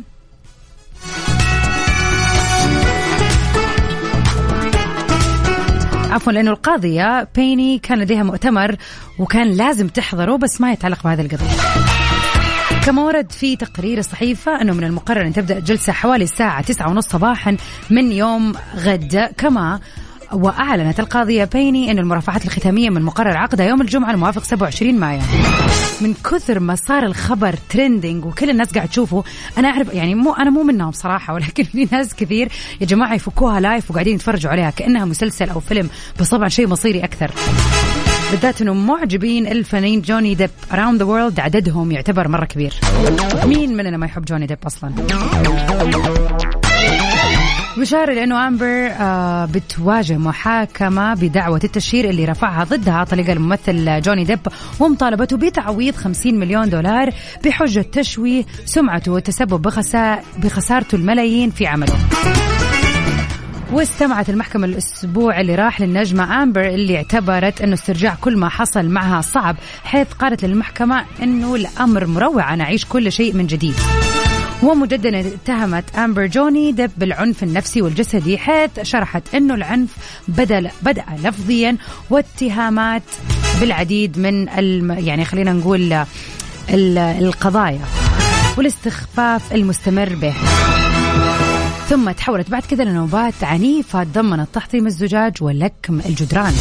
عفوا 6.12 6.34
لأنه 6.34 6.52
القاضية 6.52 7.28
بيني 7.36 7.80
كان 7.80 8.00
لديها 8.00 8.24
مؤتمر 8.24 8.76
وكان 9.20 9.52
لازم 9.52 9.88
تحضره 9.88 10.36
بس 10.36 10.62
ما 10.62 10.72
يتعلق 10.72 11.04
بهذه 11.04 11.22
القضية. 11.22 11.87
كما 12.88 13.02
ورد 13.02 13.32
في 13.32 13.56
تقرير 13.56 13.98
الصحيفة 13.98 14.62
أنه 14.62 14.74
من 14.74 14.84
المقرر 14.84 15.22
أن 15.22 15.34
تبدأ 15.34 15.58
الجلسة 15.58 15.94
حوالي 15.94 16.24
الساعة 16.24 16.62
تسعة 16.62 16.90
ونص 16.90 17.08
صباحا 17.08 17.58
من 17.90 18.12
يوم 18.12 18.54
غد. 18.76 19.30
كما 19.38 19.80
وأعلنت 20.34 21.00
القاضية 21.00 21.44
بيني 21.44 21.92
أن 21.92 22.00
المرافعات 22.00 22.46
الختامية 22.46 22.90
من 22.90 23.02
مقرر 23.02 23.38
عقدها 23.38 23.66
يوم 23.66 23.82
الجمعة 23.82 24.12
الموافق 24.12 24.44
27 24.44 25.00
مايو. 25.00 25.22
من 26.02 26.14
كثر 26.14 26.60
ما 26.60 26.76
صار 26.76 27.04
الخبر 27.04 27.56
trending 27.70 28.26
وكل 28.26 28.50
الناس 28.50 28.74
قاعد 28.74 28.88
تشوفه 28.88 29.24
أنا 29.58 29.68
أعرف 29.68 29.94
يعني 29.94 30.16
مو 30.16 30.34
أنا 30.34 30.50
مو 30.50 30.64
منهم 30.64 30.92
صراحة 30.92 31.34
ولكن 31.34 31.64
في 31.64 31.88
ناس 31.92 32.16
كثير 32.16 32.52
يا 32.82 32.86
جماعة 32.86 33.14
يفكوها 33.16 33.60
live 33.60 33.92
وقاعدين 33.92 34.16
يتفرجوا 34.16 34.52
عليها 34.52 34.70
كأنها 34.70 35.06
مسلسل 35.06 35.50
أو 35.50 35.60
فيلم 35.60 35.90
بس 36.20 36.30
طبعا 36.30 36.50
شيء 36.50 36.68
مصيري 36.68 37.04
أكثر. 37.04 37.32
بالذات 38.32 38.62
إنه 38.62 38.74
معجبين 38.74 39.48
الفنانين 39.48 40.02
جوني 40.02 40.36
ديب 40.36 40.50
around 40.74 41.00
the 41.00 41.06
world 41.06 41.40
عددهم 41.40 41.92
يعتبر 41.92 42.28
مرة 42.28 42.46
كبير. 42.46 42.74
مين 43.46 43.78
مننا 43.78 43.98
ما 43.98 44.06
يحب 44.06 44.26
جوني 44.26 44.46
ديب 44.46 44.58
أصلا؟ 44.66 44.92
يشار 47.78 48.14
لأنه 48.14 48.48
امبر 48.48 48.92
آه 49.00 49.46
بتواجه 49.46 50.18
محاكمة 50.18 51.14
بدعوة 51.14 51.60
التشهير 51.64 52.10
اللي 52.10 52.26
رفعها 52.26 52.64
ضدها 52.64 53.04
طليق 53.04 53.30
الممثل 53.30 54.02
جوني 54.02 54.24
ديب 54.24 54.40
ومطالبته 54.80 55.38
بتعويض 55.38 55.96
50 55.96 56.40
مليون 56.40 56.70
دولار 56.70 57.10
بحجة 57.46 57.86
تشويه 57.92 58.44
سمعته 58.66 59.12
والتسبب 59.12 59.62
بخسارته 60.38 60.96
الملايين 60.96 61.50
في 61.50 61.68
عمله. 61.68 61.94
واستمعت 63.72 64.30
المحكمة 64.30 64.66
الأسبوع 64.66 65.42
اللي 65.42 65.56
راح 65.56 65.82
للنجمة 65.82 66.44
أمبر 66.44 66.68
اللي 66.68 66.96
اعتبرت 66.98 67.62
أنه 67.62 67.74
استرجاع 67.74 68.16
كل 68.22 68.38
ما 68.38 68.50
حصل 68.50 68.86
معها 68.86 69.22
صعب 69.22 69.56
حيث 69.84 70.08
قالت 70.08 70.46
للمحكمة 70.46 71.06
أنه 71.24 71.56
الأمر 71.56 72.06
مروع 72.06 72.54
أن 72.54 72.62
أعيش 72.62 72.86
كل 72.86 73.12
شيء 73.12 73.34
من 73.34 73.48
جديد. 73.48 73.76
ومجددا 74.64 75.20
اتهمت 75.20 75.96
آمبر 75.96 76.26
جوني 76.26 76.72
ديب 76.72 76.92
بالعنف 76.98 77.44
النفسي 77.44 77.82
والجسدي 77.82 78.38
حيث 78.38 78.70
شرحت 78.82 79.36
أنه 79.36 79.54
العنف 79.54 79.90
بدا 80.28 80.72
بدأ 80.82 81.04
لفظيا 81.24 81.78
واتهامات 82.10 83.04
بالعديد 83.62 84.20
من 84.20 84.50
الم 84.50 84.92
يعني 84.92 85.26
خلينا 85.26 85.54
نقول 85.54 86.06
القضايا 86.70 87.82
والاستخفاف 88.58 89.54
المستمر 89.54 90.16
به. 90.16 90.34
ثم 91.90 92.12
تحولت 92.12 92.50
بعد 92.50 92.64
كذا 92.66 92.84
لنوبات 92.84 93.44
عنيفة 93.44 94.04
تضمنت 94.04 94.48
تحطيم 94.54 94.88
الزجاج 94.88 95.34
ولكم 95.42 96.00
الجدران. 96.00 96.54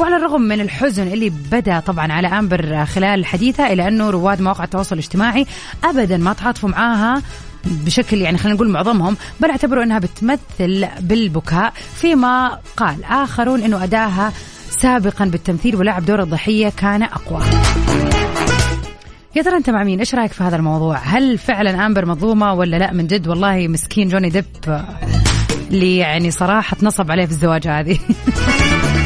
وعلى 0.00 0.16
الرغم 0.16 0.40
من 0.42 0.60
الحزن 0.60 1.06
اللي 1.08 1.30
بدأ 1.30 1.80
طبعا 1.80 2.12
على 2.12 2.28
آمبر 2.28 2.84
خلال 2.86 3.26
حديثها 3.26 3.72
الا 3.72 3.88
أنه 3.88 4.10
رواد 4.10 4.40
مواقع 4.40 4.64
التواصل 4.64 4.94
الاجتماعي 4.94 5.46
ابدا 5.84 6.16
ما 6.16 6.32
تعاطفوا 6.32 6.68
معاها 6.68 7.22
بشكل 7.66 8.16
يعني 8.16 8.38
خلينا 8.38 8.54
نقول 8.54 8.68
معظمهم 8.68 9.16
بل 9.40 9.50
اعتبروا 9.50 9.84
إنها 9.84 9.98
بتمثل 9.98 10.88
بالبكاء 11.00 11.72
فيما 11.94 12.58
قال 12.76 13.04
آخرون 13.04 13.62
إنه 13.62 13.84
أداها 13.84 14.32
سابقا 14.70 15.24
بالتمثيل 15.24 15.76
ولعب 15.76 16.04
دور 16.04 16.22
الضحية 16.22 16.72
كان 16.76 17.02
أقوى 17.02 17.42
يا 19.36 19.42
ترى 19.42 19.56
أنت 19.56 19.70
مع 19.70 19.84
مين؟ 19.84 19.98
إيش 19.98 20.14
رأيك 20.14 20.32
في 20.32 20.44
هذا 20.44 20.56
الموضوع؟ 20.56 20.96
هل 20.96 21.38
فعلا 21.38 21.86
آمبر 21.86 22.06
مظلومة 22.06 22.52
ولا 22.52 22.76
لا 22.76 22.92
من 22.92 23.06
جد 23.06 23.28
والله 23.28 23.68
مسكين 23.68 24.08
جوني 24.08 24.28
ديب 24.28 24.44
اللي 25.70 25.96
يعني 25.96 26.30
صراحة 26.30 26.76
نصب 26.82 27.10
عليه 27.10 27.26
في 27.26 27.30
الزواج 27.30 27.68
هذه 27.68 27.98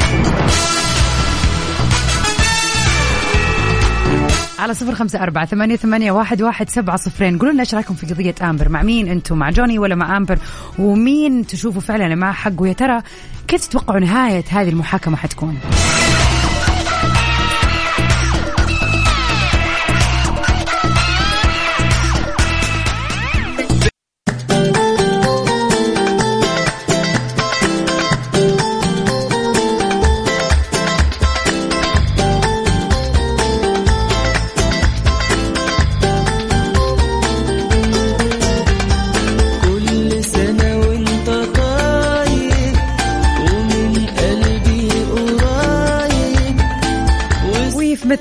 على 4.68 4.74
صفر 4.74 4.94
خمسة 4.94 5.22
أربعة 5.22 5.46
ثمانية, 5.46 5.76
ثمانية 5.76 6.12
واحد, 6.12 6.42
واحد 6.42 6.68
سبعة 6.70 6.96
صفرين. 6.96 7.38
قولوا 7.38 7.52
لنا 7.52 7.61
إيش 7.61 7.74
رأيكم 7.74 7.94
في 7.94 8.07
قضية 8.07 8.35
أمبر؟ 8.42 8.68
مع 8.68 8.83
مين 8.83 9.09
أنتم 9.09 9.38
مع 9.38 9.50
جوني 9.50 9.78
ولا 9.78 9.94
مع 9.94 10.16
أمبر؟ 10.16 10.38
ومين 10.78 11.46
تشوفوا 11.46 11.81
فعلا 11.81 12.14
مع 12.14 12.33
حق 12.33 12.52
ويا 12.59 12.72
ترى 12.72 13.02
كيف 13.48 13.66
تتوقعوا 13.66 14.00
نهاية 14.00 14.44
هذه 14.50 14.68
المحاكمة 14.68 15.16
حتكون؟ 15.16 15.59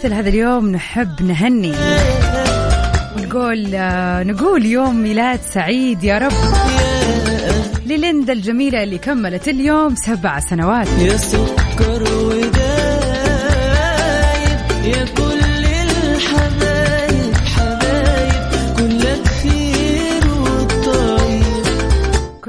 مثل 0.08 0.16
هذا 0.16 0.30
اليوم 0.30 0.70
نحب 0.70 1.22
نهني 1.22 1.74
ونقول 3.18 3.76
آه، 3.76 4.24
نقول 4.24 4.66
يوم 4.66 4.96
ميلاد 4.96 5.40
سعيد 5.54 6.04
يا 6.04 6.18
رب. 6.18 6.32
لليندا 7.86 8.34
الجميلة 8.34 8.84
اللي 8.84 8.98
كملت 8.98 9.48
اليوم 9.48 9.96
سبع 9.96 10.40
سنوات. 10.40 10.88
يا 11.00 11.18
سكر 11.18 12.04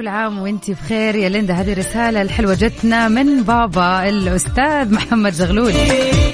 كل 0.08 0.14
عام 0.14 0.38
وانت 0.38 0.70
بخير. 0.70 1.14
يا 1.14 1.28
ليندا 1.28 1.54
هذه 1.54 1.74
رسالة 1.74 2.22
الحلوة 2.22 2.54
جتنا 2.54 3.08
من 3.08 3.42
بابا 3.42 4.08
الأستاذ 4.08 4.92
محمد 4.94 5.32
زغلول. 5.32 5.72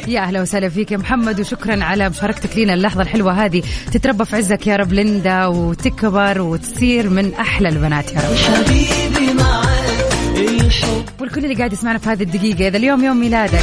يا 0.09 0.21
أهلا 0.21 0.43
وسهلا 0.43 0.69
فيك 0.69 0.93
يا 0.93 0.97
محمد 0.97 1.41
وشكرا 1.41 1.85
على 1.85 2.09
مشاركتك 2.09 2.59
لنا 2.59 2.75
اللحظة 2.75 3.03
الحلوة 3.03 3.45
هذه. 3.45 3.63
تتربى 3.93 4.25
في 4.25 4.37
عزك 4.37 4.67
يا 4.67 4.77
رب 4.77 4.93
ليندا 4.93 5.47
وتكبر 5.47 6.41
وتصير 6.41 7.11
من 7.11 7.35
أحلى 7.35 7.69
البنات 7.69 8.13
يا 8.13 8.19
رب. 8.19 8.37
حبيبي 8.37 9.43
والكل 11.21 11.45
اللي 11.45 11.55
قاعد 11.55 11.73
يسمعنا 11.73 11.99
في 11.99 12.09
هذه 12.09 12.23
الدقيقة 12.23 12.69
إذا 12.69 12.77
اليوم 12.77 13.05
يوم 13.05 13.21
ميلادك 13.21 13.63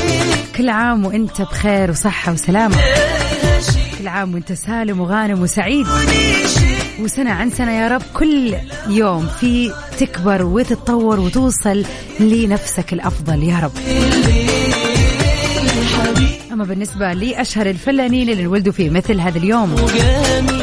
كل 0.57 0.69
عام 0.69 1.05
وأنت 1.05 1.41
بخير 1.41 1.89
وصحة 1.89 2.31
وسلامة. 2.31 2.75
كل 3.99 4.07
عام 4.07 4.33
وأنت 4.33 4.53
سالم 4.53 4.99
وغانم 5.01 5.41
وسعيد. 5.41 5.87
وسنة 7.01 7.31
عن 7.31 7.51
سنة 7.51 7.71
يا 7.71 7.87
رب. 7.87 8.01
كل 8.13 8.55
يوم 8.89 9.27
في 9.39 9.73
تكبر 9.99 10.43
وتتطور 10.43 11.19
وتوصل 11.19 11.85
لنفسك 12.19 12.93
الأفضل 12.93 13.43
يا 13.43 13.59
رب. 13.59 13.71
أما 16.51 16.63
بالنسبة 16.63 17.13
لأشهر 17.13 17.65
الفنانين 17.65 18.29
اللي 18.29 18.43
انولدوا 18.43 18.73
في 18.73 18.89
مثل 18.89 19.19
هذا 19.19 19.37
اليوم 19.37 19.75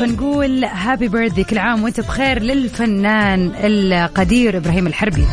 فنقول 0.00 0.64
هابي 0.64 1.08
بيرثدي 1.08 1.44
كل 1.44 1.58
عام 1.58 1.84
وأنت 1.84 2.00
بخير 2.00 2.42
للفنان 2.42 3.52
القدير 3.56 4.56
إبراهيم 4.56 4.86
الحربي. 4.86 5.24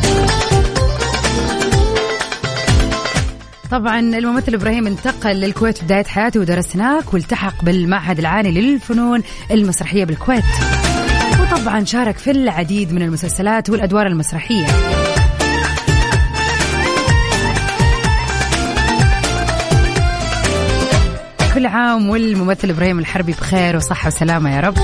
طبعا 3.72 4.00
الممثل 4.00 4.54
إبراهيم 4.54 4.88
انتقل 4.88 5.36
للكويت 5.36 5.78
في 5.78 5.86
بداية 5.86 6.04
حياته 6.04 6.40
ودرس 6.40 6.76
هناك 6.76 7.14
والتحق 7.14 7.64
بالمعهد 7.64 8.20
العالي 8.20 8.52
للفنون 8.52 9.24
المسرحية 9.52 10.04
بالكويت. 10.04 10.44
طبعا 11.56 11.84
شارك 11.84 12.18
في 12.18 12.32
العديد 12.32 12.94
من 12.94 13.02
المسلسلات 13.02 13.70
والأدوار 13.70 14.08
المسرحية. 14.08 14.66
كل 21.54 21.66
عام 21.66 22.10
والممثل 22.10 22.70
إبراهيم 22.70 23.00
الحربي 23.00 23.32
بخير 23.32 23.76
وصحة 23.76 24.08
وسلامة 24.08 24.56
يا 24.56 24.60
رب. 24.60 24.78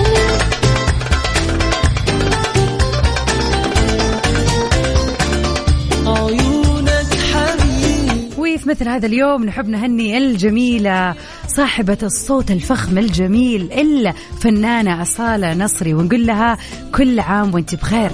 مثل 8.82 8.90
هذا 8.90 9.06
اليوم 9.06 9.46
نحب 9.46 9.70
نهني 9.70 10.18
الجميلة 10.18 11.16
صاحبة 11.48 11.98
الصوت 12.04 12.52
الفخم 12.52 12.98
الجميل 12.98 13.72
إلا 13.72 14.14
فنانة 14.40 15.02
أصالة 15.02 15.54
نصري 15.54 15.94
ونقول 15.94 16.28
لها 16.28 16.58
كل 16.96 17.20
عام 17.20 17.54
وانت 17.54 17.76
بخير. 17.76 18.12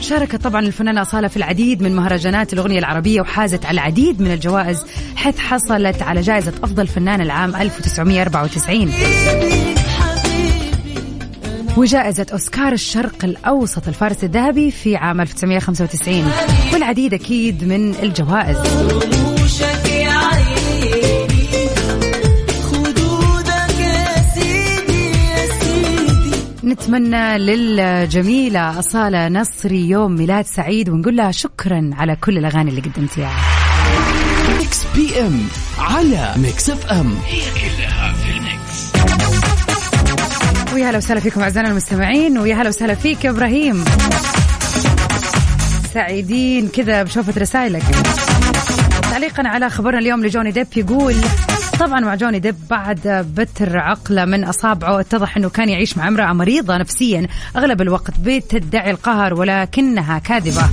شاركت 0.00 0.36
طبعا 0.36 0.60
الفنانة 0.60 1.02
أصالة 1.02 1.28
في 1.28 1.36
العديد 1.36 1.82
من 1.82 1.96
مهرجانات 1.96 2.52
الأغنية 2.52 2.78
العربية 2.78 3.20
وحازت 3.20 3.66
على 3.66 3.74
العديد 3.74 4.22
من 4.22 4.32
الجوائز 4.32 4.84
حيث 5.16 5.38
حصلت 5.38 6.02
على 6.02 6.20
جائزة 6.20 6.52
أفضل 6.62 6.86
فنان 6.86 7.20
العام 7.20 7.56
1994 7.56 9.77
وجائزة 11.78 12.26
أوسكار 12.32 12.72
الشرق 12.72 13.24
الأوسط 13.24 13.88
الفارس 13.88 14.24
الذهبي 14.24 14.70
في 14.70 14.96
عام 14.96 15.20
1995 15.20 16.32
والعديد 16.72 17.14
أكيد 17.14 17.64
من 17.64 17.94
الجوائز. 17.94 18.56
نتمنى 26.64 27.38
للجميلة 27.38 28.78
أصالة 28.78 29.28
نصري 29.28 29.88
يوم 29.88 30.12
ميلاد 30.12 30.46
سعيد 30.46 30.88
ونقول 30.88 31.16
لها 31.16 31.30
شكرا 31.30 31.90
على 31.92 32.16
كل 32.16 32.38
الأغاني 32.38 32.70
اللي 32.70 32.80
قدمتيها. 32.80 33.36
Mix 34.58 34.84
PM 34.94 35.40
على 35.78 36.34
Mix 36.36 36.70
FM 36.70 37.16
هي 37.26 37.67
ويا 40.78 40.90
هلا 40.90 40.98
وسهلا 40.98 41.20
فيكم 41.20 41.40
أعزائنا 41.40 41.68
المستمعين 41.70 42.38
ويا 42.38 42.54
هلا 42.54 42.68
وسهلا 42.68 42.94
فيك 42.94 43.24
يا 43.24 43.30
إبراهيم. 43.30 43.84
سعيدين 45.94 46.68
كذا 46.68 47.02
بشوفة 47.02 47.40
رسائلك. 47.40 47.82
تعليقا 49.10 49.48
على 49.48 49.70
خبرنا 49.70 49.98
اليوم 49.98 50.24
لجوني 50.24 50.50
ديب 50.50 50.66
يقول 50.76 51.14
طبعا 51.80 52.00
مع 52.00 52.14
جوني 52.14 52.38
ديب 52.38 52.54
بعد 52.70 53.26
بتر 53.36 53.78
عقلة 53.78 54.24
من 54.24 54.44
أصابعه 54.44 55.00
اتضح 55.00 55.36
إنه 55.36 55.48
كان 55.48 55.68
يعيش 55.68 55.96
مع 55.96 56.08
امرأة 56.08 56.32
مريضة 56.32 56.76
نفسيا 56.76 57.26
أغلب 57.56 57.82
الوقت 57.82 58.12
بتدعي 58.24 58.90
القهر 58.90 59.34
ولكنها 59.34 60.18
كاذبة 60.18 60.68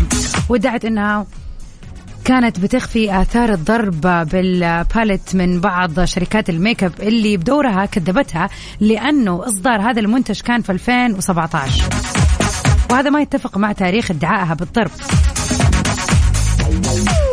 وادعت 0.50 0.86
إنها 0.86 1.26
كانت 2.26 2.60
بتخفي 2.60 3.22
آثار 3.22 3.54
الضرب 3.54 4.02
بال 4.02 4.32
palette 4.32 5.36
من 5.36 5.60
بعض 5.60 6.04
شركات 6.04 6.50
الميك 6.50 6.84
أب 6.84 6.94
اللي 7.00 7.38
بدورها 7.38 7.86
كذبتها 7.86 8.50
لأنه 8.80 9.48
إصدار 9.48 9.82
هذا 9.82 10.00
المنتج 10.00 10.42
كان 10.42 10.62
في 10.62 10.72
2017 10.72 11.84
وهذا 12.92 13.10
ما 13.10 13.22
يتفق 13.22 13.58
مع 13.58 13.72
تاريخ 13.72 14.12
ادعائها 14.12 14.54
بالضرب. 14.54 14.92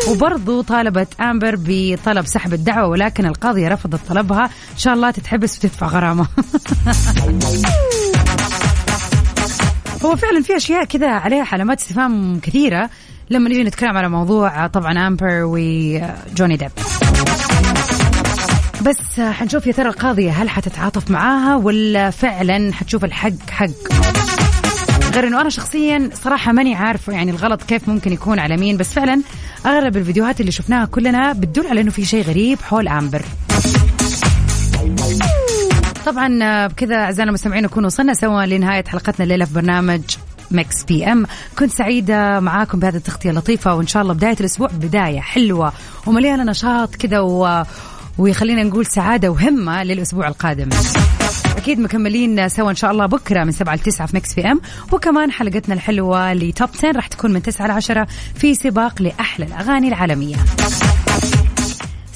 وبرضو 0.09 0.63
طالبت 0.63 1.21
آمبر 1.21 1.57
بطلب 1.59 2.27
سحب 2.27 2.53
الدعوة 2.53 2.89
ولكن 2.89 3.27
القاضيه 3.27 3.69
رفضت 3.69 4.01
طلبها. 4.09 4.45
إن 4.45 4.79
شاء 4.79 4.95
الله 4.95 5.11
تتحبس 5.11 5.59
وتدفع 5.59 5.87
غرامة. 5.87 6.27
هو 10.05 10.17
فعلا 10.17 10.43
في 10.43 10.57
أشياء 10.57 10.85
كذا 10.85 11.11
عليها 11.11 11.47
علامات 11.53 11.81
استفهام 11.81 12.41
كثيرة. 12.41 12.91
لما 13.31 13.49
نيجي 13.49 13.65
نتكلم 13.65 13.97
على 13.97 14.09
موضوع 14.09 14.67
طبعا 14.67 15.07
امبر 15.07 15.29
وجوني 15.45 16.57
ديب 16.57 16.71
بس 18.87 19.21
حنشوف 19.21 19.67
يا 19.67 19.73
ترى 19.73 19.89
القاضية 19.89 20.31
هل 20.31 20.49
حتتعاطف 20.49 21.11
معاها 21.11 21.57
ولا 21.57 22.11
فعلا 22.11 22.73
حتشوف 22.73 23.05
الحق 23.05 23.51
حق؟ 23.51 23.67
غير 25.15 25.27
إنه 25.27 25.41
أنا 25.41 25.51
شخصيا 25.51 26.11
صراحة 26.15 26.53
ماني 26.53 26.75
عارفة 26.75 27.13
يعني 27.13 27.31
الغلط 27.31 27.63
كيف 27.63 27.89
ممكن 27.89 28.13
يكون 28.13 28.39
على 28.39 28.57
مين 28.57 28.77
بس 28.77 28.93
فعلا 28.93 29.23
أغلب 29.67 29.97
الفيديوهات 29.97 30.41
اللي 30.41 30.53
شفناها 30.53 30.85
كلنا 30.85 31.33
بتدل 31.33 31.67
على 31.67 31.81
إنه 31.81 31.91
في 31.91 32.05
شيء 32.05 32.25
غريب 32.25 32.59
حول 32.61 32.89
امبر 32.89 33.23
طبعا 36.07 36.67
بكذا 36.67 36.97
أعزائنا 36.97 37.29
المستمعين 37.29 37.65
نكون 37.65 37.85
وصلنا 37.85 38.15
سوا 38.15 38.47
لنهاية 38.47 38.85
حلقتنا 38.85 39.25
الليلة 39.25 39.45
في 39.45 39.55
برنامج 39.55 40.01
Mix 40.53 40.85
PM 40.85 41.27
كنت 41.59 41.71
سعيدة 41.73 42.41
معاكم 42.41 42.79
بهذه 42.79 42.97
التغطية 42.97 43.31
اللطيفة 43.31 43.75
وإن 43.75 43.87
شاء 43.87 44.03
الله 44.03 44.15
بداية 44.15 44.37
الأسبوع 44.41 44.69
بداية 44.69 45.21
حلوة 45.21 45.73
ومليانة 46.07 46.45
نشاط 46.45 46.95
كذا 46.95 47.21
و... 47.21 47.65
ويخلينا 48.19 48.63
نقول 48.63 48.87
سعادة 48.87 49.29
وهمة 49.29 49.83
للأسبوع 49.83 50.29
القادم. 50.29 50.69
أكيد 51.57 51.81
مكملين 51.81 52.49
سوا 52.49 52.71
إن 52.71 52.75
شاء 52.77 52.91
الله 52.91 53.07
بكرة 53.07 53.45
من 53.45 53.53
7 53.53 53.75
ل 53.75 53.79
9 53.79 54.07
في 54.07 54.17
Mix 54.17 54.35
PM 54.35 54.61
وكمان 54.93 55.31
حلقتنا 55.31 55.75
الحلوة 55.75 56.33
ل 56.33 56.42
Top 56.42 56.69
10 56.79 56.93
راح 56.93 57.07
تكون 57.07 57.33
من 57.33 57.43
9 57.43 57.67
ل 57.67 57.71
10 57.71 58.07
في 58.35 58.55
سباق 58.55 59.03
لأحلى 59.03 59.47
الأغاني 59.47 59.89
العالمية. 59.89 60.37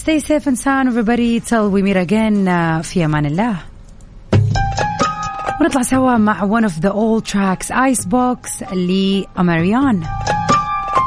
Stay 0.06 0.20
safe 0.20 0.46
and 0.46 0.58
sound 0.58 0.88
everybody. 0.88 1.40
Till 1.40 1.68
we 1.70 1.82
meet 1.82 1.96
again. 1.96 2.48
في 2.82 3.04
أمان 3.04 3.26
الله. 3.26 3.75
ونطلع 5.61 5.81
سوا 5.81 6.17
مع 6.17 6.59
one 6.59 6.65
of 6.65 6.81
the 6.81 6.91
old 6.91 7.25
tracks 7.25 7.71
Icebox 7.71 8.73
لأماريان 8.73 10.03